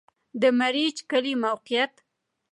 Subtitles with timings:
[0.41, 1.93] د مريچ کلی موقعیت